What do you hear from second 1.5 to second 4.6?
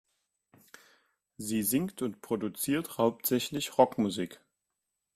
singt und produziert hauptsächlich Rockmusik.